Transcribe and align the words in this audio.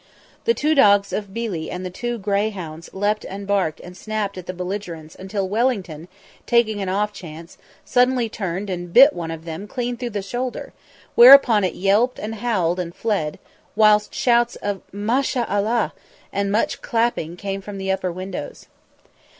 The 0.45 0.55
two 0.55 0.73
dogs 0.73 1.13
of 1.13 1.31
Billi 1.31 1.69
and 1.69 1.85
the 1.85 1.91
two 1.91 2.17
greyhounds 2.17 2.89
leapt 2.91 3.23
and 3.23 3.45
barked 3.45 3.79
and 3.79 3.95
snapped 3.95 4.35
at 4.35 4.47
the 4.47 4.51
belligerents 4.53 5.13
until 5.13 5.47
Wellington, 5.47 6.07
taking 6.47 6.81
an 6.81 6.89
off 6.89 7.13
chance, 7.13 7.59
suddenly 7.85 8.27
turned 8.27 8.67
and 8.71 8.91
bit 8.91 9.13
one 9.13 9.29
of 9.29 9.45
them 9.45 9.67
clean 9.67 9.97
through 9.97 10.09
the 10.09 10.23
shoulder; 10.23 10.73
whereupon 11.13 11.63
it 11.63 11.75
yelped 11.75 12.17
and 12.17 12.33
howled 12.33 12.79
and 12.79 12.95
fled, 12.95 13.37
whilst 13.75 14.15
shouts 14.15 14.55
of 14.55 14.81
"Ma 14.91 15.21
sha 15.21 15.45
Allah" 15.47 15.93
and 16.33 16.51
much 16.51 16.81
clapping 16.81 17.37
came 17.37 17.61
from 17.61 17.77
the 17.77 17.91
upper 17.91 18.11
windows. 18.11 18.65